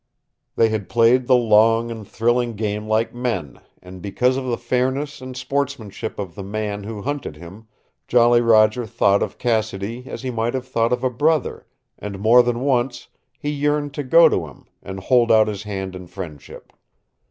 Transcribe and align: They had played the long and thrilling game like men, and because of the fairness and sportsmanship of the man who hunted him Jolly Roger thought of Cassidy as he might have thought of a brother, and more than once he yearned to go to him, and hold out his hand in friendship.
They 0.55 0.69
had 0.69 0.89
played 0.89 1.27
the 1.27 1.35
long 1.35 1.91
and 1.91 2.07
thrilling 2.07 2.55
game 2.55 2.87
like 2.87 3.13
men, 3.13 3.59
and 3.83 4.01
because 4.01 4.35
of 4.35 4.45
the 4.45 4.57
fairness 4.57 5.21
and 5.21 5.37
sportsmanship 5.37 6.17
of 6.17 6.33
the 6.33 6.41
man 6.41 6.85
who 6.85 7.03
hunted 7.03 7.35
him 7.35 7.67
Jolly 8.07 8.41
Roger 8.41 8.87
thought 8.87 9.21
of 9.21 9.37
Cassidy 9.37 10.05
as 10.07 10.23
he 10.23 10.31
might 10.31 10.55
have 10.55 10.67
thought 10.67 10.91
of 10.91 11.03
a 11.03 11.11
brother, 11.11 11.67
and 11.99 12.17
more 12.17 12.41
than 12.41 12.61
once 12.61 13.09
he 13.37 13.51
yearned 13.51 13.93
to 13.93 14.01
go 14.01 14.27
to 14.27 14.47
him, 14.47 14.65
and 14.81 15.01
hold 15.01 15.31
out 15.31 15.47
his 15.47 15.61
hand 15.61 15.95
in 15.95 16.07
friendship. 16.07 16.73